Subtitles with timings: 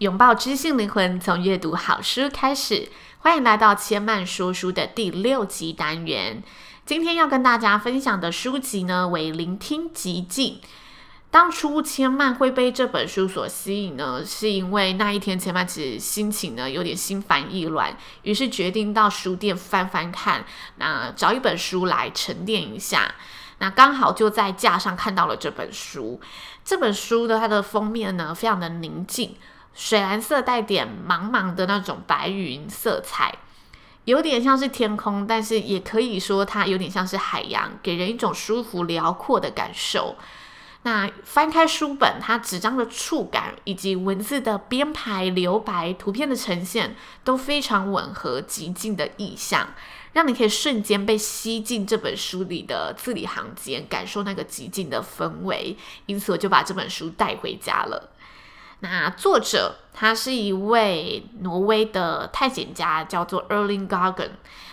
[0.00, 2.88] 拥抱知性灵魂，从阅读好书开始。
[3.18, 6.42] 欢迎来到千曼说书的第六集单元。
[6.86, 10.54] 今天要跟大家分享的书籍呢，为《聆听极静》。
[11.30, 20.46] 当初千曼会被这本书所吸引呢，是因为那一天千曼其实心情呢有点心烦意乱，于是决定到书店翻翻看，
[20.76, 23.14] 那找一本书来沉淀一下。
[23.58, 26.18] 那刚好就在架上看到了这本书。
[26.64, 29.36] 这本书的它的封面呢，非常的宁静。
[29.80, 33.34] 水蓝色带点茫茫的那种白云色彩，
[34.04, 40.16] 有点像是天空，但是也可以说它有点像是海洋，给人一种舒服辽阔的感受。
[40.82, 46.94] 那翻开书本，它纸张的触感以及文字的编排留白、图片的呈现
[47.24, 49.66] 都非常吻合寂静的意象，
[50.12, 55.74] 让你可以瞬间被吸进这本书里的字里行间，感受那个寂静的氛围。
[56.04, 58.10] 因此，我就把这本书带回家了。
[58.80, 64.30] 那作者他是一位挪威的探险家，叫做 Erling Gargan，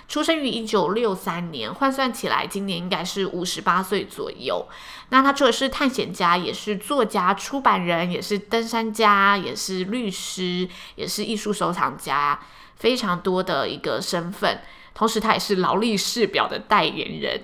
[0.08, 4.66] 出生于一九六三年，换算起来今年应该是五十八岁左右。
[5.09, 12.39] 那他除了是探险家，也是作家、出版人，也是登山家，也是律师，也是艺术收藏家，
[12.75, 14.61] 非常多的一个身份。
[14.94, 17.44] 同时，他也是劳力士表的代言人。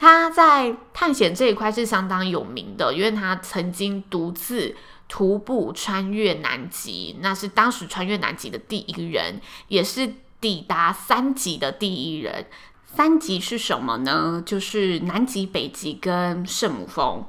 [0.00, 4.74] 他在探险这一块是相当有名的，因为他曾经独自。
[5.12, 10.08] 徒步穿越南极，那是当时穿越南极的第一人，也是
[10.40, 12.46] 抵达三极的第一人。
[12.86, 14.40] 三极是什么呢？
[14.46, 17.24] 就是南极、北极跟圣母峰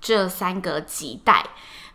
[0.00, 1.44] 这三个极带。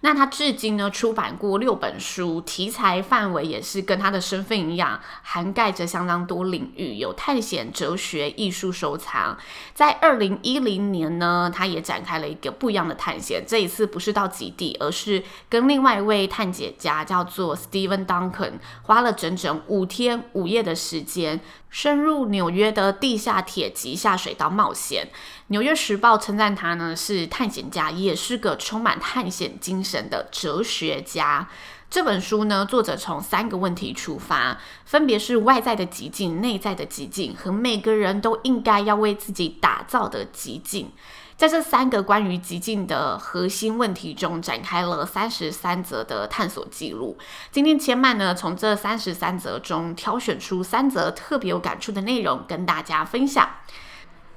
[0.02, 9.38] 那他至今呢出版过六本书，题材范围也是跟他的身份一样，涵盖着相当多领域，有探险、哲学、艺术收藏。
[9.74, 18.54] 在二零一零年呢，他也展开了一个不一样的探险，这一次不是到极地，而是跟另外一位探险家叫做 Stephen Duncan，
[18.84, 25.10] 花了整整五天五夜的时间，深入纽约的地下铁及下水道冒险。
[25.48, 31.48] 纽约时报称赞他呢是探险家，也是个充满探险精神的哲学家。
[31.90, 40.92] 这本书呢，作者从三个问题出发，分别是外在的极境、内在的极境和每个人都应该要为自己打造的极境。
[41.38, 47.16] 在这三个关于极境的核心问题中，展开了三十三则的探索记录。
[47.52, 53.48] 今天千嫚呢，从这三十三则中挑选出三则特别有感触的内容，跟大家分享。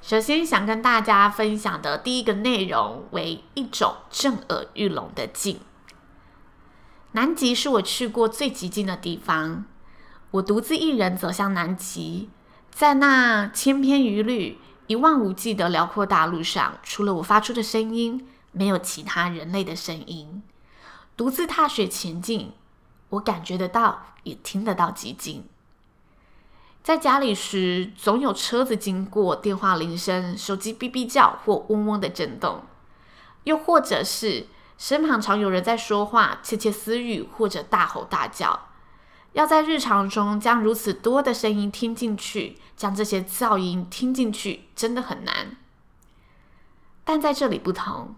[0.02, 5.58] 首先想跟大家分享的第一个内容为一种震耳欲聋的静。
[7.12, 9.64] 南极是我去过最极静的地方。
[10.32, 12.28] 我独自一人走向南极，
[12.70, 14.58] 在那千篇一律、
[14.90, 20.42] 一望无际的辽阔大陆上，除了我发出的声音，没有其他人类的声音。
[21.16, 22.54] 独自踏雪前进，
[23.10, 25.44] 我感觉得到，也听得到寂静。
[26.82, 32.64] 在家里时，总有车子经过，电话铃声、手机哔哔叫或嗡嗡的震动，
[33.44, 38.69] 又或者是身旁常有人在说话、窃窃私语或者大吼大叫。
[39.32, 45.56] 要在日常中将如此多的声音听进去，将这些噪音听进去，真的很难。
[47.04, 48.14] 但在这里不同，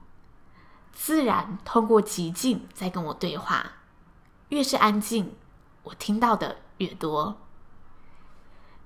[0.93, 3.73] 自然通过寂静在跟我对话，
[4.49, 5.35] 越是安静，
[5.85, 7.39] 我听到的越多。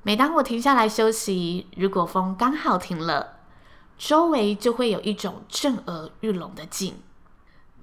[0.02, 3.38] 每当我停下来休息，如果风刚好停了，
[3.98, 7.00] 周围就会有一种震耳欲聋的静。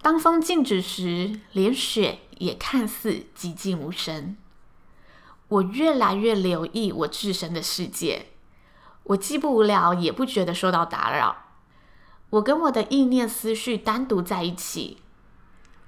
[0.01, 4.38] 当风静止时，连雪也看似寂静无声。
[5.50, 8.27] 我越来越留意我置身的世界，
[9.03, 11.38] 我既不无聊，也不觉得受到打扰。
[12.31, 15.01] 我跟我的意念思绪单独在一起，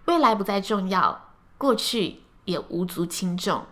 [0.05, 3.65] 未来不再重要，过去也无足轻重。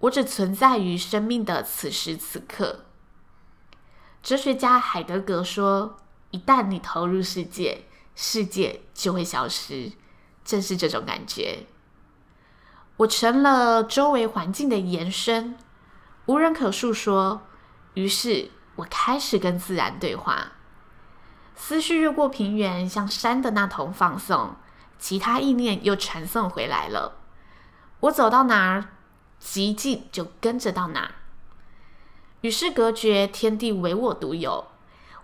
[0.00, 2.86] 我只存在于生命的此时此刻。
[4.22, 5.98] 哲学家海德格说
[6.32, 7.84] ：“一旦你投入世界，
[8.16, 9.92] 世界就会消失。”
[10.48, 11.66] 正是这种感觉。
[12.96, 15.58] 我成了周围环境的延伸，
[16.24, 17.42] 无人可诉说，
[17.92, 20.52] 于是我开始跟自然对话，
[21.54, 24.56] 思绪越过平原，向山的那头放送，
[24.98, 27.18] 其他意念又传送回来了。
[28.00, 28.86] 我走到哪儿，
[29.42, 31.14] 寂静就跟着到哪儿。
[32.40, 34.68] 与世隔绝，天地唯我独有。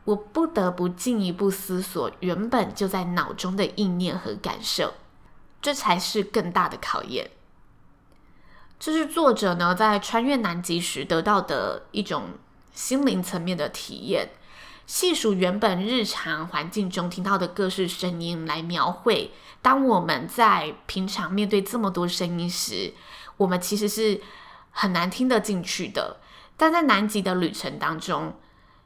[0.05, 4.93] 我不得不进一步思索原本就在脑中的意念和感受，
[5.64, 7.31] 这才是更大的考验。
[8.78, 12.32] 这是作者呢在穿越南极时得到的一种
[12.75, 14.28] 心灵层面的体验。
[14.87, 19.31] 细数原本日常环境中听到的各式声音，来描绘
[19.62, 22.93] 当我们在平常面对这么多声音时，
[23.38, 24.20] 我们其实是
[24.70, 26.19] 很难听得进去的。
[26.58, 28.34] 但在南极的旅程当中，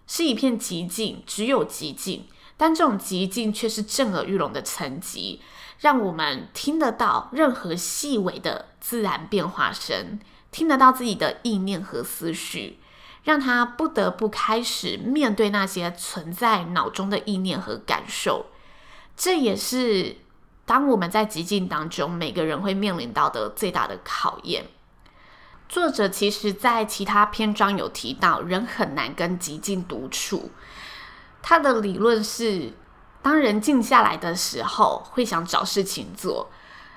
[0.07, 2.29] 是一片寂静，只有寂静。
[2.57, 5.41] 但这种寂静却是震耳欲聋的层级，
[5.79, 10.19] 让我们听得到任何细微的自然变化声，
[10.51, 12.81] 听得到自己的意念和思绪，
[13.23, 18.47] 让他不得不开始面对那些存在脑中的意念和感受。
[19.17, 20.17] 这也是
[20.65, 24.67] 当我们在极境当中，每个人会面临到的最大的考验。
[25.69, 30.51] 作者其实在其他篇章有提到，人很难跟极境独处。
[31.43, 32.73] 他的理论是，
[33.23, 36.51] 当人静下来的时候，会想找事情做。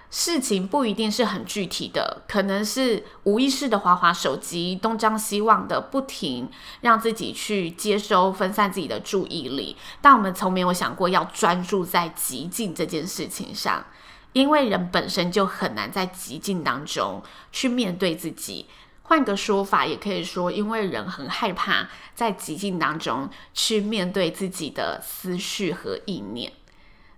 [0.10, 6.50] 事情不一定是很具体的，可能是无意识的滑滑手机，东张西望的不停，
[6.82, 9.78] 让自己去接收、分散自己的注意力。
[10.02, 13.86] 但我们从没有想过要专注在极静这件事情上。
[14.34, 17.22] 因为人本身就很难在极静当中
[17.52, 18.66] 去面对自己。
[19.12, 26.54] 换个说法，也可以说，因为人很害怕在寂静当中去面对自己的思绪和意念。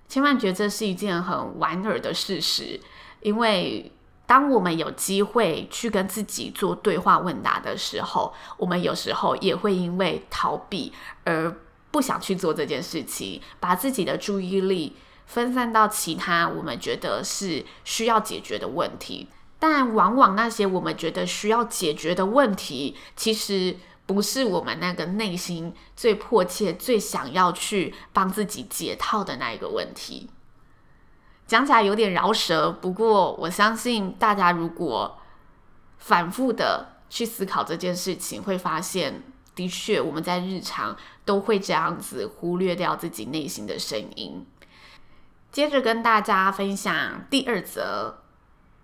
[0.10, 2.80] 千万觉得这是一件很莞尔的事实，
[3.22, 3.92] 因为
[4.25, 10.92] 当我们有机会去跟自己做对话问答的时候，我们有时候也会因为逃避
[11.25, 11.56] 而
[11.92, 14.96] 不想去做这件事情，把自己的注意力。
[15.28, 19.30] 分散到其他我们觉得是需要解决的问题，
[19.65, 30.30] 但往往那些我们觉得需要解决的问题，其实不是我们那个内心最迫切、最想要去帮自己解套的那一个问题。
[31.48, 35.18] 讲起来有点饶舌，不过我相信大家如果
[35.98, 39.24] 反复的去思考这件事情，会发现，
[39.56, 44.45] 的确我们在日常都会这样子忽略掉自己内心的声音。
[45.54, 48.23] 接着跟大家分享第二则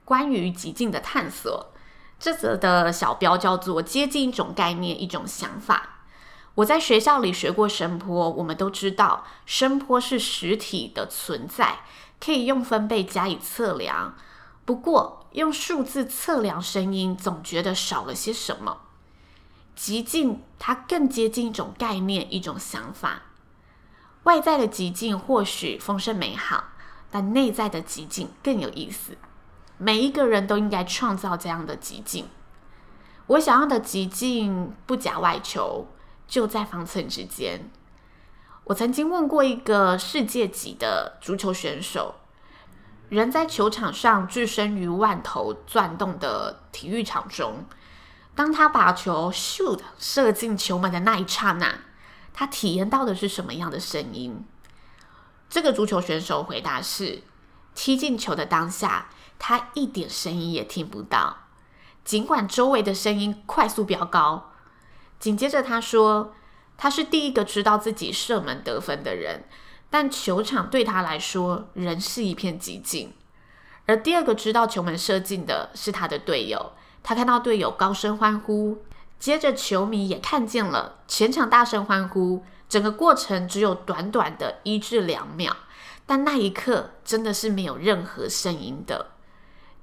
[0.10, 1.68] 关于极境的探索。
[2.20, 6.00] 这则的小标叫做“接近一种概念，一种想法”。
[6.56, 11.82] 我在学校里学过声波，我们都知道声波是实体的存在，
[12.20, 14.16] 可以用分贝加以测量。
[14.66, 18.80] 不过用数字测量声音，总觉得少了些什么。
[19.76, 23.22] 极境，它更接近一种概念，一种想法。
[24.24, 26.64] 外在的极境或许丰盛美好，
[27.12, 29.16] 但内在的极境更有意思。
[29.80, 32.28] 每一个人都应该创造这样的极境。
[33.26, 35.88] 我想要的极境不假外求，
[36.28, 37.72] 就在方寸之间。
[38.66, 42.16] 我曾经问过一个世界级的足球选手，
[43.10, 47.66] 人在球场上置身于万头转动的体育场中，
[48.36, 51.80] 当他把球 shoot 射进球门的那一刹那。
[52.32, 54.46] 他体验到的是什么样的声音？
[55.50, 57.24] 这个足球选手回答是：
[57.76, 59.10] 踢进球的当下，
[59.40, 61.48] 他一点声音也听不到，
[62.06, 64.52] 尽管周围的声音快速飙高。
[65.18, 66.34] 紧接着他说，
[66.78, 69.46] 他是第一个知道自己射门得分的人，
[69.90, 73.14] 但球场对他来说仍是一片寂静。
[73.86, 78.84] 而第二个知道球门射进的是他的队友，他看到队友高声欢呼。
[79.18, 82.44] 接着，球迷也看见了，全场大声欢呼。
[82.70, 85.58] 整个过程只有短短的一至两秒，
[86.06, 89.08] 但那一刻真的是没有任何声音的。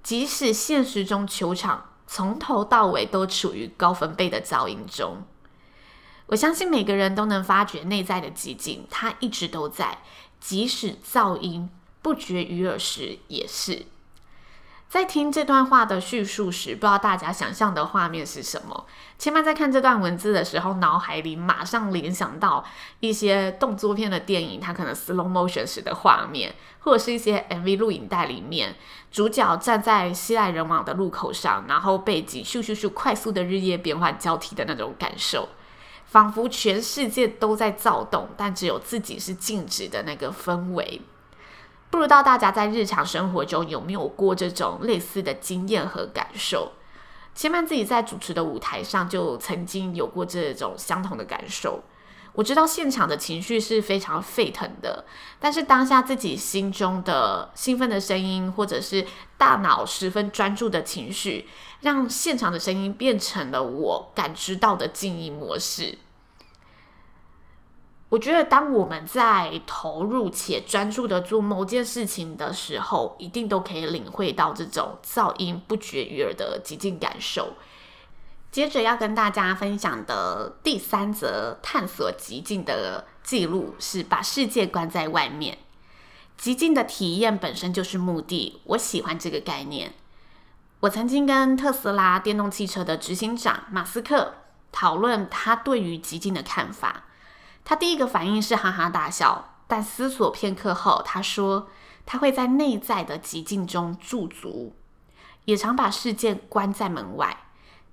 [0.07, 5.25] 即使现实中球场从头到尾都处于高分贝的噪音中，
[6.27, 10.05] 我相信每个人都能发觉内在的寂静，它一直都在，
[10.39, 11.69] 即使噪音
[12.03, 13.87] 不绝于耳时也是。
[14.89, 18.87] 在听这段话的叙述时，不知道大家想象的画面是什么？
[19.19, 22.65] 千万在看这段文字的时候，脑海里马上联想到
[23.01, 28.77] 一些动作片的电影，它可能 slow motion 时的画面，或者是一些 MV 录影带里面，
[29.11, 35.49] 主角站在熙来人往的路口上，然后背景咻咻咻快速的日夜变换交替的那种感受，
[36.07, 41.03] 仿佛全世界都在躁动，但只有自己是静止的那个氛围。
[41.97, 46.73] 不知道大家在日常生活中有没有过这种类似的经验和感受？
[47.35, 51.83] 千曼自己在主持的舞台上就曾经有过这种相同的感受。
[52.35, 55.07] 我知道现场的情绪是非常沸腾的，
[55.41, 59.07] 但是当下自己心中的兴奋的声音，或者是
[59.39, 61.49] 大脑十分专注的情绪，
[61.81, 65.97] 让现场的声音变成了我感知到的静音模式。
[68.09, 77.55] 我觉得，当我们在投入且专注的做某件事情的时候，一定都可以领会到这种噪音不绝于耳的极境感受。
[78.53, 85.59] 接着要跟大家分享的第三则探索极境的记录是把世界关在外面。
[86.39, 89.93] 极境的体验本身就是目的，我喜欢这个概念。
[90.81, 94.35] 我曾经跟特斯拉电动汽车的执行长马斯克
[94.71, 97.03] 讨论他对于极境的看法。
[97.69, 101.69] 他第一个反应是哈哈大笑，但思索片刻后，他说
[102.07, 104.77] 他会在内在的寂静中驻足，
[105.47, 107.37] 也常把事件关在门外，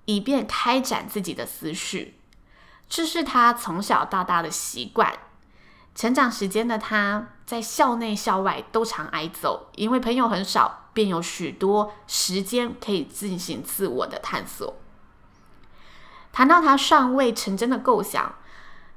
[0.05, 2.19] 以便开展自己的思绪。
[2.87, 5.11] 这是他从小到大的习惯。
[5.95, 14.75] 成长时间的他在校内校外都常挨揍，因为朋友很少，便有许多时间可以进行自我的探索。
[16.31, 18.35] 谈到他尚未成真的构想。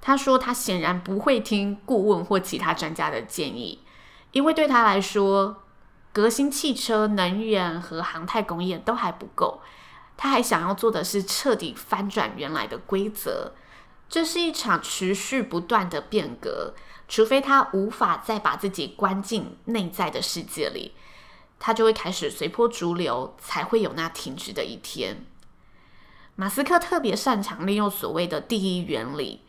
[0.07, 3.83] 他说：“他显然不会听顾问或其他专家的建议，
[4.31, 5.65] 因为对他来说，
[6.13, 9.61] 革新汽车、能源和航太工业都还不够。
[10.17, 13.55] 他还想要做的是彻底翻转原来的规则。
[14.09, 16.75] 这是一场持续不断的变革，
[17.09, 20.93] 除非他无法再把自己关进内在的世界里，
[21.59, 25.27] 他就会开始随波逐流，才会有那停止的一天。”
[26.39, 29.41] 马斯克特别擅长利用所谓的第一原理。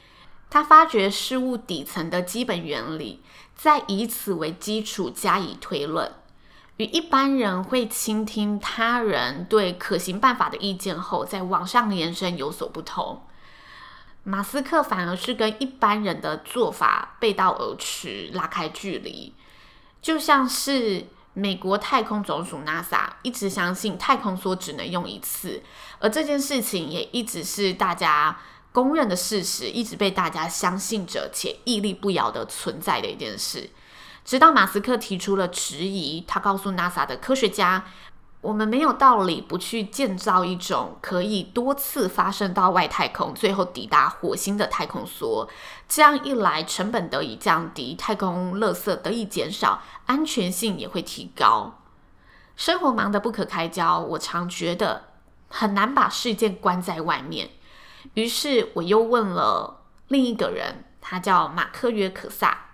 [0.50, 3.22] 他发掘事物底层的基本原理，
[3.54, 6.10] 再以此为基础加以推论，
[6.78, 13.22] 与一般人会倾听他人对可行办法的意见后，再往上延伸有所不同。
[14.24, 19.34] 马斯克反而是跟一般人的做法背道而驰，拉开距离。
[20.02, 25.62] 就像是美国太空总署 NASA 一直相信太空梭只能用一次，
[26.00, 28.40] 而这件事情也一直是大家。
[28.78, 33.72] 公认的事实，一直被大家相信着且屹立不摇的存在的一件事，
[34.24, 37.86] 直到马斯克提出了质疑，他告诉 NASA 的科学家
[38.40, 45.50] ：“我们没有道理不去建造一种可以多次发射到外太空，最后抵达火星的太空梭。
[45.90, 51.80] 这样一来，成本得以降低，太空垃圾得以减少，安全性也会提高。
[52.56, 55.06] 生活忙得不可开交，我常觉得
[55.48, 57.50] 很难把事件关在外面。”
[58.14, 62.66] 于是我又问了另一个人，他叫马克约克萨，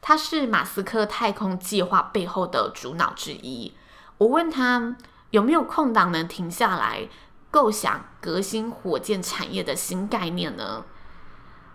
[0.00, 3.74] 他是马斯克太空计划背后的主脑之一。
[4.18, 4.96] 我问他
[5.30, 7.08] 有没有空档能停下来
[7.50, 10.84] 构想革新火箭产业的新概念呢？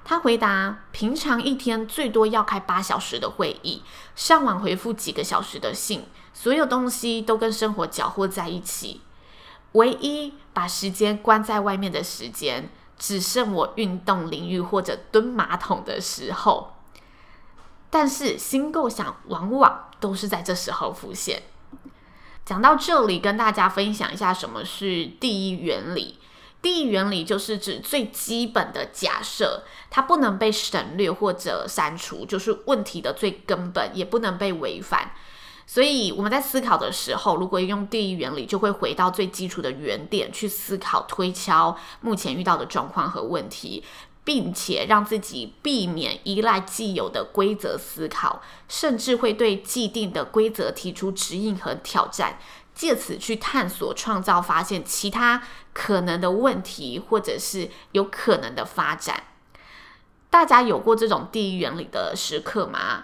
[0.05, 3.83] 他回答：平常一天最多要开八小时的会议，
[4.15, 9.01] 上网回复几个小时的信，所有东西都跟生活搅和在一起，
[9.73, 12.71] 唯一把时间关在外面的时间。
[12.99, 16.75] 只剩我运动淋浴或者蹲马桶的时候，
[17.89, 21.41] 但是新构想往往都是在这时候浮现。
[22.45, 26.19] 讲到这里，跟大家分享一下什么是第一原理。
[26.61, 35.13] 第一原理就是指最基本的假设，它不能被省略或者删除，就是问题的最根本，也不能被违反。
[35.71, 43.83] 所以我们在思考的时候，如果用第一原理，就会回到最基础的原点去思考、推敲目前遇到的状况和问题，
[44.23, 52.39] 并且让自己避免依赖既有的规则思考，甚至会对既定的规则提出指引和挑战，
[52.73, 59.25] 借此去探索、创造、发现其他可能的问题，或者是有可能的发展。
[60.31, 63.03] 大家有过这种第一原理的时刻吗？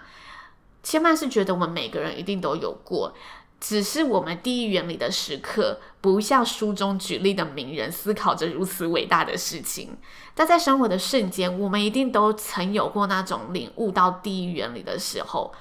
[0.86, 3.12] 千万是觉得我们每个人一定都有过，
[3.58, 9.98] 只是我们第一原理的时刻，不像书中举例的名人思考着如此伟大的事情。
[10.32, 15.52] 但在生活的瞬间，我们一定都曾有过那种领悟到第一原理的时候。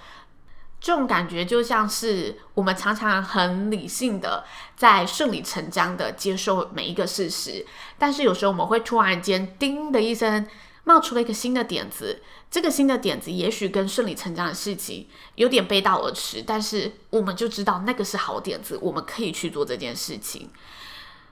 [0.80, 4.44] 这种感觉就像是我们常常很理性的
[4.76, 7.66] 在顺理成章的接受每一个事实，
[7.98, 10.46] 但是有时候我们会突然间叮的一声。
[10.86, 20.50] 冒出了一个新的点子，这个新的点子也许跟顺理成章的事情有点背道而驰，但是我们就知道那个是好点子，我们可以去做这件事情。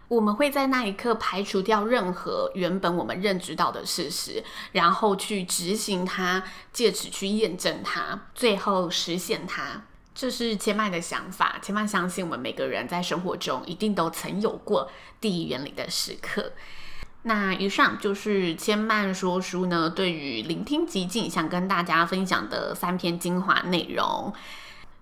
[0.09, 4.43] 我们会在那一刻排除掉任何原本我们认知到的事实，
[4.73, 9.83] 然后去执行它，借此去验证它，最后实现它。
[10.13, 11.57] 这是千嫚的想法。
[11.63, 16.51] 千嫚相信，我们每个人在生活中一定都曾有过第一原理的时刻。
[17.23, 24.33] 那以上就是千曼说书呢，对于聆听极静想跟大家分享的三篇精华内容。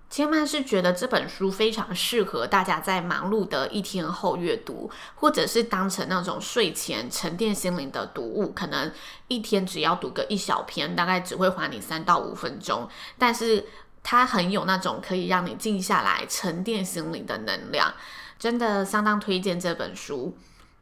[0.10, 8.52] 千曼是觉得这本书非常适合大家在忙碌的一天后阅读，或者是当成那种睡前沉淀心灵的读物。
[8.52, 8.92] 可能
[9.30, 13.66] 一天只要读个一小篇，大概只会花你三到五分钟，但是
[14.04, 17.94] 它很有那种可以让你静下来沉淀心灵的能量，
[18.38, 20.38] 真的相当推荐这本书。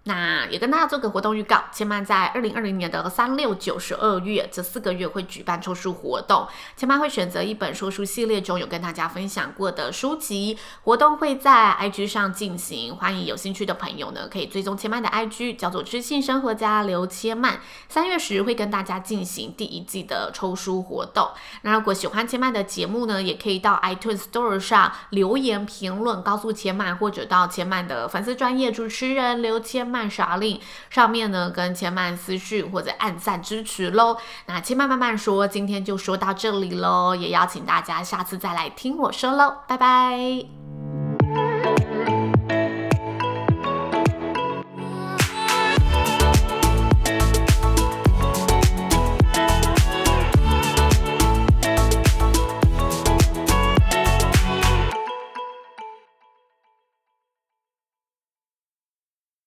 [0.09, 21.29] 那也跟大家做个活动预告，千曼在二零二零年的三六九十二月这四个月会举办抽书活动，千曼会选择一本说书系列中有跟大家分享过的书籍，活动会在 IG 上进行，欢迎有兴趣的朋友呢可以追踪千曼的 IG，叫做知性生活家刘千曼，三月时会跟大家进行第一季的抽书活动。
[21.61, 30.19] 那如果喜欢千曼的节目呢，也可以到 iTunes Store 上留言评论，告诉千曼，或者到千曼的粉丝专业主持人刘千曼嫚。
[30.19, 34.17] 啥令上面呢，跟千曼私讯或者暗赞支持喽。
[34.47, 40.68] 那千曼慢慢说，今天就说到这里喽，也邀请大家下次再来听我说喽，拜拜。